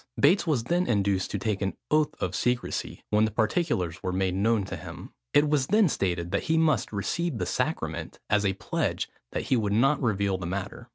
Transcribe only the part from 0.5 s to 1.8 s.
then induced to take an